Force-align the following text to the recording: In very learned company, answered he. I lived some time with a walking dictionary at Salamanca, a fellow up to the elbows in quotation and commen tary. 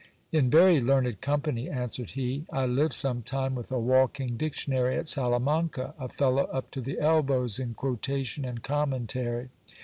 In 0.31 0.49
very 0.49 0.81
learned 0.81 1.21
company, 1.21 1.69
answered 1.69 2.09
he. 2.17 2.47
I 2.49 2.65
lived 2.65 2.93
some 2.93 3.21
time 3.21 3.53
with 3.53 3.71
a 3.71 3.77
walking 3.77 4.35
dictionary 4.35 4.97
at 4.97 5.07
Salamanca, 5.07 5.93
a 5.99 6.09
fellow 6.09 6.45
up 6.45 6.71
to 6.71 6.81
the 6.81 6.99
elbows 6.99 7.59
in 7.59 7.75
quotation 7.75 8.43
and 8.43 8.63
commen 8.63 9.05
tary. 9.05 9.49